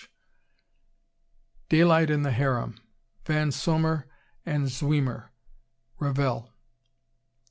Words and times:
Ch. 0.01 0.09
Daylight 1.69 2.09
in 2.09 2.23
the 2.23 2.31
Harem, 2.31 2.73
Van 3.25 3.51
Sommer 3.51 4.07
and 4.47 4.65
Zwemer, 4.65 5.29
(Revell.) 5.99 6.51